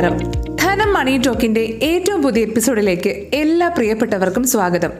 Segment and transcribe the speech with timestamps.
[0.00, 0.56] നമസ്കാരം.
[0.56, 4.92] ധനം മണി ടോക്കിന്റെ ഏറ്റവും പുതിയ എപ്പിസോഡിലേക്ക് എല്ലാ പ്രിയപ്പെട്ടവർക്കും സ്വാഗതം.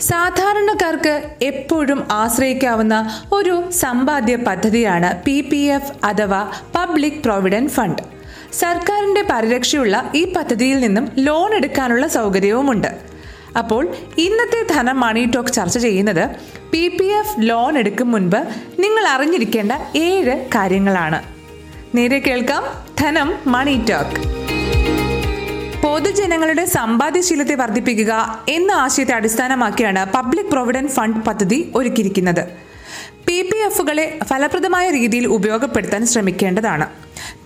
[0.00, 2.96] സാധാരണക്കാർക്ക് എപ്പോഴും ആശ്രയിക്കാവുന്ന
[3.32, 6.42] ഒരു സമ്പാദ്യ പദ്ധതിയാണ് പി പി എഫ് അഥവാ
[6.74, 8.02] പബ്ലിക് പ്രൊവിഡന്റ് ഫണ്ട്.
[8.52, 12.90] സർക്കാരിന്റെ പരിരക്ഷയുള്ള ഈ പദ്ധതിയിൽ നിന്നും ലോൺ എടുക്കാനുള്ള സൗകര്യവുമുണ്ട്.
[13.58, 13.82] അപ്പോൾ
[14.26, 16.24] ഇന്നത്തെ ധനം മണി ടോക്ക് ചർച്ച ചെയ്യുന്നത്
[16.72, 18.40] പി പി എഫ് ലോൺ എടുക്കും മുൻപ്
[18.78, 21.39] നിങ്ങൾ അറിഞ്ഞിരിക്കേണ്ട ഏഴ് കാര്യങ്ങളാണ്.
[21.94, 22.64] നേരെ കേൾക്കാം
[23.00, 24.16] ധനം മണി ടോക്ക്.
[25.82, 32.44] പൊതുജനങ്ങളുടെ സമ്പാദ്യശീലത്തെ വർദ്ധിപ്പിക്കുക എന്ന ആശയത്തെ അടിസ്ഥാനമാക്കിയാണ് പബ്ലിക് പ്രൊവിഡന്റ് ഫണ്ട് പദ്ധതി ഒരുക്കിയിരിക്കുന്നത്.
[33.26, 36.86] പി പി എഫുകളെ ഫലപ്രദമായ രീതിയിൽ ഉപയോഗപ്പെടുത്താൻ ശ്രമിക്കേണ്ടതാണ്.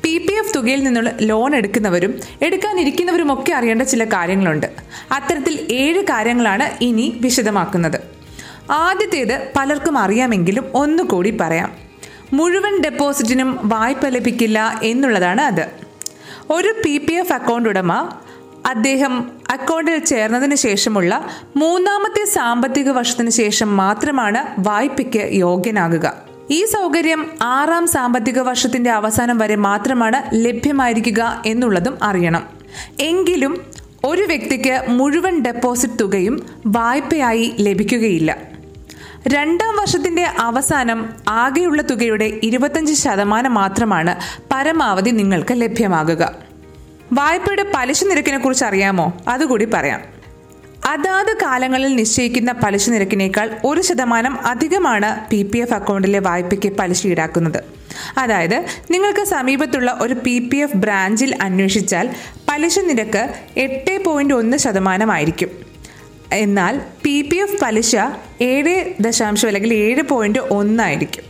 [0.03, 4.67] പി പി എഫ് തുകയിൽ നിന്നുള്ള ലോൺ എടുക്കുന്നവരും എടുക്കാനിരിക്കുന്നവരും ഒക്കെ അറിയേണ്ട ചില കാര്യങ്ങളുണ്ട്.
[5.13, 8.01] അത്തരത്തിൽ ഏഴ് കാര്യങ്ങളാണ് ഇനി വിശദമാക്കുന്നത്.
[8.71, 11.84] ആദ്യത്തേത് പലർക്കും അറിയാമെങ്കിലും ഒന്നുകൂടി പറയാം.
[12.33, 15.67] മുഴുവൻ ഡെപ്പോസിറ്റിനും വായ്പ ലഭിക്കില്ല എന്നുള്ളതാണ് അത്.
[16.51, 18.09] ഒരു പി പി എഫ് അക്കൗണ്ട് ഉടമ
[18.67, 26.15] അദ്ദേഹം അക്കൗണ്ടിൽ ചേർന്നതിന് ശേഷമുള്ള മൂന്നാമത്തെ സാമ്പത്തിക വർഷത്തിന് ശേഷം മാത്രമാണ് വായ്പയ്ക്ക് യോഗ്യനാകുക.
[26.51, 32.47] ഈ സൗകര്യം ആറാം സാമ്പത്തിക വർഷത്തിന്റെ അവസാനം വരെ മാത്രമാണ് ലഭ്യമായിരിക്കുക എന്നുള്ളതും അറിയണം.
[33.01, 33.65] എങ്കിലും
[34.05, 38.37] ഒരു വ്യക്തിക്ക് മുഴുവൻ ഡെപ്പോസിറ്റ് തുകയും വായ്പയായി ലഭിക്കുകയില്ല.
[39.29, 44.17] രണ്ടാം വർഷത്തിന്റെ അവസാനം ആകെയുള്ള തുകയുടെ ഇരുപത്തഞ്ച് ശതമാനം മാത്രമാണ്
[44.53, 46.35] പരമാവധി നിങ്ങൾക്ക് ലഭ്യമാകുക.
[47.13, 49.19] വായ്പയുടെ പലിശ നിരക്കിനെ കുറിച്ച് അറിയാമോ?
[49.29, 50.01] അതുകൂടി പറയാം.
[50.89, 57.65] അതാത് കാലങ്ങളിൽ നിശ്ചയിക്കുന്ന പലിശ നിരക്കിനേക്കാൾ ഒരു ശതമാനം അധികമാണ് പി പി എഫ് അക്കൗണ്ടിലെ വായ്പയ്ക്ക് പലിശ ഈടാക്കുന്നത്.
[58.19, 62.11] അതായത് നിങ്ങൾക്ക് സമീപത്തുള്ള ഒരു പി പി എഫ് ബ്രാഞ്ചിൽ അന്വേഷിച്ചാൽ
[62.51, 65.74] പലിശ നിരക്ക് എട്ട് പോയിന്റ് ഒന്ന് ശതമാനമായിരിക്കും
[66.35, 67.97] എന്നാൽ പി പി എഫ് പലിശ
[68.41, 71.25] ഏഴ് ദശാംശം അല്ലെങ്കിൽ ഏഴ് പോയിന്റ് ഒന്നായിരിക്കും.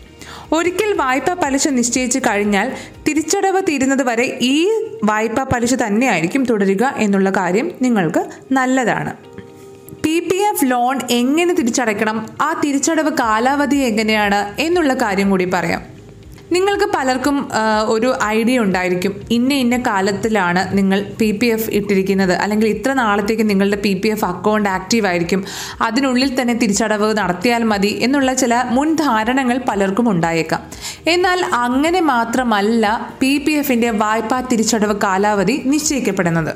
[0.52, 2.72] ഒരിക്കൽ വായ്പാ പലിശ നിശ്ചയിച്ചു കഴിഞ്ഞാൽ
[3.08, 4.68] തിരിച്ചടവ് തീരുന്നത് വരെ ഈ
[5.04, 9.16] വായ്പാ പലിശ തന്നെയായിരിക്കും തുടരുക എന്നുള്ള കാര്യം നിങ്ങൾക്ക് നല്ലതാണ്.
[10.04, 12.26] പി പി എഫ് ലോൺ എങ്ങനെ തിരിച്ചടയ്ക്കണം?
[12.40, 14.54] ആ തിരിച്ചടവ് കാലാവധി എങ്ങനെയാണ്?
[14.58, 15.93] എന്നുള്ള കാര്യം കൂടി പറയാം.
[16.52, 17.36] നിങ്ങൾക്ക് പലർക്കും
[17.84, 19.12] ഒരു ഐഡിയ ഉണ്ടായിരിക്കും.
[19.30, 22.32] ഇന്ന ഇന്ന കാലത്തിലാണ് നിങ്ങൾ പി പി എഫ് ഇട്ടിരിക്കുന്നത്.
[22.32, 25.44] അല്ലെങ്കിൽ ഇത്ര നാളത്തേക്ക് നിങ്ങളുടെ P P F account active ആയിരിക്കും.
[25.82, 30.62] അതിനുള്ളിൽ തന്നെ തിരിച്ചടവ് നടത്തിയാൽ മതി എന്നുള്ള ചില മുൻധാരണകൾ പലർക്കും ഉണ്ടായേക്കാം.
[31.08, 36.54] എന്നാൽ അങ്ങനെ മാത്രമല്ല പി പി എഫിന്റെ വായ്പാ തിരിച്ചടവ് കാലാവധി നിശ്ചയിക്കപ്പെടുന്നത്.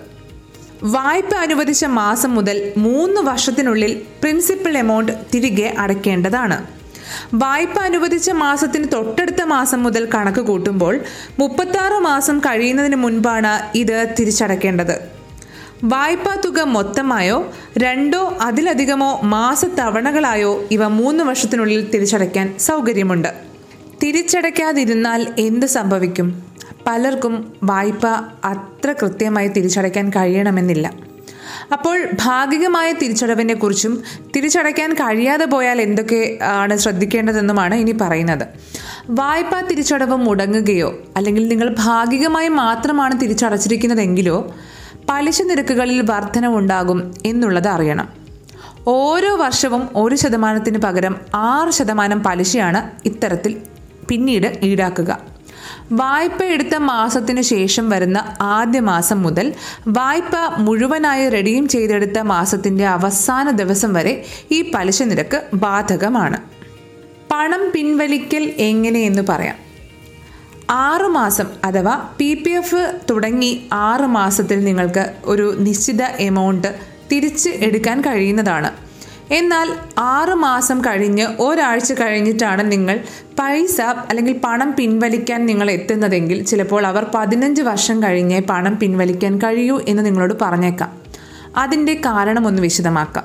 [0.82, 6.77] വായ്പ അനുവദിച്ച മാസം മുതൽ മൂന്ന് വർഷത്തിനുള്ളിൽ പ്രിൻസിപ്പൽ എമൗണ്ട് തിരികെ അടയ്ക്കേണ്ടതാണ്.
[7.34, 11.00] വായ്പ അനുവദിച്ച മാസത്തിന് തൊട്ടടുത്ത മാസം മുതൽ കണക്ക് കൂട്ടുമ്പോൾ
[11.38, 15.18] മുപ്പത്താറ് മാസം കഴിയുന്നതിന് മുൻപാണ് ഇത് തിരിച്ചടയ്ക്കേണ്ടത്
[15.84, 23.28] വായ്പാ തുക മൊത്തമായോ രണ്ടോ അതിലധികമോ മാസത്തവണകളായോ ഇവ മൂന്ന് വർഷത്തിനുള്ളിൽ തിരിച്ചടയ്ക്കാൻ സൗകര്യമുണ്ട്.
[24.02, 26.42] തിരിച്ചടയ്ക്കാതിരുന്നാൽ എന്ത് സംഭവിക്കും?
[26.86, 28.06] പലർക്കും വായ്പ
[28.44, 31.07] അത്ര കൃത്യമായി തിരിച്ചടയ്ക്കാൻ കഴിയണമെന്നില്ല.
[31.72, 34.02] അപ്പോൾ ഭാഗികമായ തിരിച്ചടവിനെ കുറിച്ചും
[34.36, 38.46] തിരിച്ചടയ്ക്കാൻ കഴിയാതെ പോയാൽ എന്തൊക്കെ ആണ് ശ്രദ്ധിക്കേണ്ടതെന്നുമാണ് ഇനി പറയുന്നത്.
[39.10, 44.54] വായ്പാ തിരിച്ചടവ് മുടങ്ങുകയോ അല്ലെങ്കിൽ നിങ്ങൾ ഭാഗികമായി മാത്രമാണ് തിരിച്ചടച്ചിരിക്കുന്നതെങ്കിലോ
[45.10, 48.08] പലിശ നിരക്കുകളിൽ വർധനവുണ്ടാകും എന്നുള്ളത് അറിയണം.
[48.88, 53.56] ഓരോ വർഷവും ഒരു ശതമാനത്തിന് പകരം ആറ് ശതമാനം പലിശയാണ് ഇത്തരത്തിൽ
[54.08, 55.37] പിന്നീട് ഈടാക്കുക.
[55.92, 59.54] വായ്പ എടുത്ത മാസത്തിനു ശേഷം വരുന്ന ആദ്യ മാസം മുതൽ
[59.88, 66.40] വായ്പ മുഴുവനായി റെഡീം ചെയ്തെടുത്ത മാസത്തിന്റെ അവസാന ദിവസം വരെ ഈ പലിശ നിരക്ക് ബാധകമാണ്.
[67.30, 69.54] പണം പിൻവലിക്കൽ എങ്ങനെയെന്ന് പറയാം.
[70.70, 76.78] ആറുമാസം അഥവാ പി പി എഫ് തുടങ്ങി ആറ് മാസത്തിൽ നിങ്ങൾക്ക് ഒരു നിശ്ചിത എമൗണ്ട്
[77.12, 78.87] തിരിച്ച് എടുക്കാൻ കഴിയുന്നതാണ്.
[79.30, 83.00] എന്നാൽ ആറ് മാസം കഴിഞ്ഞ് ഒരാഴ്ച കഴിഞ്ഞിട്ടാണ് നിങ്ങൾ
[83.40, 90.06] പൈസ അല്ലെങ്കിൽ പണം പിൻവലിക്കാൻ നിങ്ങൾ എത്തുന്നതെങ്കിൽ ചിലപ്പോൾ അവർ പതിനഞ്ച് വർഷം കഴിഞ്ഞേ പണം പിൻവലിക്കാൻ കഴിയൂ എന്ന്
[90.06, 90.98] നിങ്ങളോട് പറഞ്ഞേക്കാം.
[91.56, 93.24] അതിന്റെ കാരണം ഒന്ന് വിശദമാക്കാം.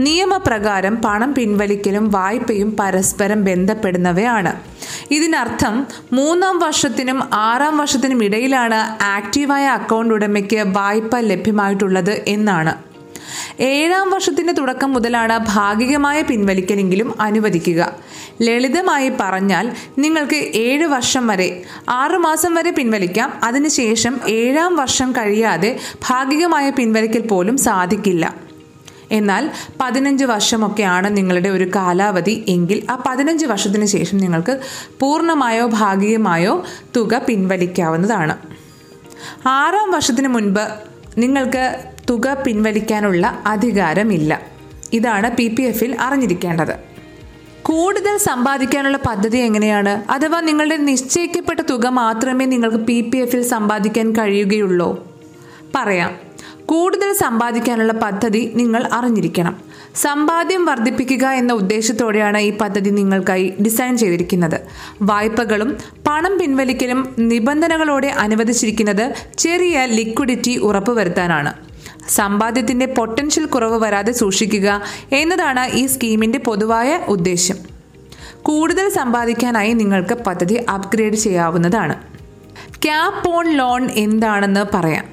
[0.00, 4.60] നിയമപ്രകാരം പണം പിൻവലിക്കലും വായ്പയും പരസ്പരം ബന്ധപ്പെടുന്നവയാണ്.
[5.10, 12.89] ഇതിനർത്ഥം മൂന്നാം വർഷത്തിനും ആറാം വർഷത്തിനും ഇടയിലാണ് ആക്റ്റീവായ അക്കൗണ്ട് ഉടമയ്ക്ക് വായ്പ ലഭ്യമായിട്ടുള്ളത് എന്നാണ്.
[13.60, 17.92] ഏഴാം വർഷത്തിന്റെ തുടക്കം മുതലാണ് ഭാഗികമായ പിൻവലിക്കലെങ്കിലും അനുവദിക്കുക.
[18.42, 23.40] ലളിതമായി പറഞ്ഞാൽ നിങ്ങൾക്ക് ഏഴ് വർഷം വരെ ആറുമാസം വരെ പിൻവലിക്കാം.
[23.44, 25.78] അതിനുശേഷം ഏഴാം വർഷം കഴിയാതെ
[26.08, 28.34] ഭാഗികമായ പിൻവലിക്കൽ പോലും സാധിക്കില്ല.
[29.10, 34.60] എന്നാൽ പതിനഞ്ച് വർഷമൊക്കെയാണ് നിങ്ങളുടെ ഒരു കാലാവധി എങ്കിൽ ആ പതിനഞ്ച് വർഷത്തിന് ശേഷം നിങ്ങൾക്ക്
[35.00, 36.64] പൂർണമായോ ഭാഗികമായോ
[36.96, 38.38] തുക പിൻവലിക്കാവുന്നതാണ്.
[39.46, 40.60] ആറാം വർഷത്തിന് മുൻപ്
[41.18, 44.40] നിങ്ങൾക്ക് തുക പിൻവലിക്കാനുള്ള അധികാരമില്ല.
[44.92, 46.90] ഇതാണ് പി പി എഫിൽ അറിഞ്ഞിരിക്കേണ്ടത്.
[47.62, 50.10] കൂടുതൽ സമ്പാദിക്കാനുള്ള പദ്ധതി എങ്ങനെയാണ്?
[50.10, 55.16] അഥവാ നിങ്ങളുടെ നിശ്ചയിക്കപ്പെട്ട തുക മാത്രമേ നിങ്ങൾക്ക് പി പി എഫിൽ സമ്പാദിക്കാൻ കഴിയുകയുള്ളൂ.
[55.74, 56.30] പറയാം.
[56.66, 59.58] കൂടുതൽ സമ്പാദിക്കാനുള്ള പദ്ധതി നിങ്ങൾ അറിഞ്ഞിരിക്കണം.
[59.94, 64.60] സമ്പാദ്യം വർദ്ധിപ്പിക്കുക എന്ന ഉദ്ദേശത്തോടെയാണ് ഈ പദ്ധതി നിങ്ങൾക്കായി ഡിസൈൻ ചെയ്തിരിക്കുന്നത്.
[65.02, 71.69] വായ്പകളും പണം പിൻവലിക്കലും നിബന്ധനകളോടെ അനുവദിച്ചിരിക്കുന്നത് ചെറിയ ലിക്വിഡിറ്റി ഉറപ്പുവരുത്താനാണ്.
[72.08, 74.82] സമ്പാദ്യത്തിന്റെ പൊട്ടൻഷ്യൽ കുറവ് വരാതെ സൂക്ഷിക്കുക
[75.12, 77.56] എന്നതാണ് ഈ സ്കീമിന്റെ പൊതുവായ ഉദ്ദേശം.
[78.42, 82.02] കൂടുതൽ സമ്പാദിക്കാനായി നിങ്ങൾക്ക് പദ്ധതി അപ്ഗ്രേഡ് ചെയ്യാവുന്നതാണ്.
[82.84, 85.04] ക്യാപ് ഓൺ ലോൺ എന്താണെന്ന് പറയാം.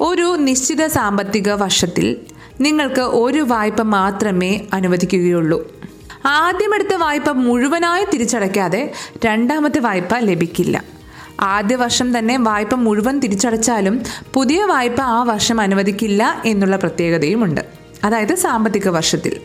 [0.00, 2.16] ഒരു നിശ്ചിത സാമ്പത്തിക വർഷത്തിൽ
[2.60, 5.72] നിങ്ങൾക്ക് ഒരു വായ്പ മാത്രമേ അനുവദിക്കുകയുള്ളൂ.
[6.26, 8.92] ആദ്യമെടുത്ത വായ്പ മുഴുവനായി തിരിച്ചടയ്ക്കാതെ
[9.24, 10.84] രണ്ടാമത്തെ വായ്പ ലഭിക്കില്ല.
[11.42, 14.02] ആദ്യ വർഷം തന്നെ വായ്പ മുഴുവൻ തിരിച്ചടച്ചാലും
[14.34, 17.60] പുതിയ വായ്പ ആ വർഷം അനുവദിക്കില്ല എന്നുള്ള പ്രത്യേകതയുമുണ്ട്.
[18.04, 19.40] അതായത് സാമ്പത്തിക വർഷത്തിൽ.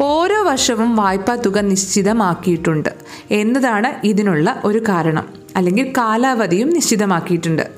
[0.00, 2.88] ഓരോ വർഷവും വായ്പാ തുക നിശ്ചിതമാക്കിയിട്ടുണ്ട്
[3.30, 5.28] എന്നതാണ് ഇതിനുള്ള ഒരു കാരണം.
[5.56, 7.70] അല്ലെങ്കിൽ കാലാവധിയും നിശ്ചിതമാക്കിയിട്ടുണ്ട്.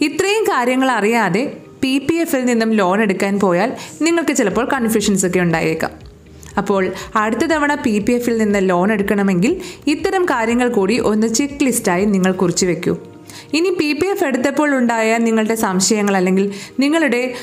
[0.00, 3.72] ഇത്രയും കാര്യങ്ങൾ അറിയാതെ പി പി എഫിൽ നിന്നും ലോൺ എടുക്കാൻ പോയാൽ
[4.02, 6.03] നിങ്ങൾക്ക് ചിലപ്പോൾ കൺഫ്യൂഷൻസ് ഒക്കെ ഉണ്ടായേക്കാം.
[6.58, 12.04] അപ്പോൾ അടുത്ത തവണ പി പി എഫിൽ നിന്ന് ലോൺ എടുക്കണമെങ്കിൽ ഇത്തരം കാര്യങ്ങൾ കൂടി ഒന്ന് ചെക്ക് ലിസ്റ്റായി
[12.04, 12.96] നിങ്ങൾ കുറിച്ചു വെക്കൂ.
[13.52, 17.34] ഇനി പി പി എഫ് എടുത്തപ്പോൾ ഉണ്ടായ നിങ്ങളുടെ സംശയങ്ങൾ അല്ലെങ്കിൽ നിങ്ങളുടെ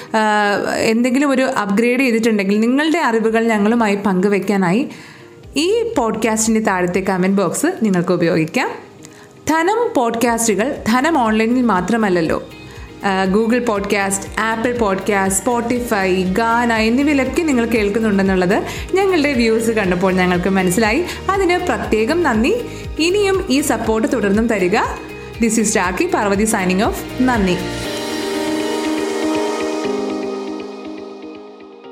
[0.91, 4.89] എന്തെങ്കിലും ഒരു അപ്ഗ്രേഡ് ചെയ്തിട്ടുണ്ടെങ്കിൽ നിങ്ങളുടെ അറിവുകൾ ഞങ്ങളുമായി പങ്കുവെക്കാനായി
[5.55, 5.67] ഈ
[5.97, 8.69] പോഡ്കാസ്റ്റിന്റെ താഴത്തെ കമന്റ് ബോക്സ് നിങ്ങൾക്ക് ഉപയോഗിക്കാം.
[9.49, 12.37] ധനം പോഡ്കാസ്റ്റുകൾ ധനം ഓൺലൈനിൽ മാത്രമല്ലല്ലോ.
[13.31, 18.63] Google podcast Apple podcast Spotify Gaana എന്നിവയിലൊക്കെ നിങ്ങൾ കേൾക്കുന്നുണ്ടെന്നുള്ളത്
[18.93, 21.05] ഞങ്ങളുടെ വ്യൂസ് കണ്ടപ്പോൾ ഞങ്ങൾക്ക് മനസ്സിലായി.
[21.29, 22.55] അതിന് പ്രത്യേകം നന്ദി.
[22.99, 24.77] ഇനിയും ഈ സപ്പോർട്ട് തുടർന്നും തരിക.
[25.41, 27.57] This is Rakhi Parvathi signing off നന്ദി.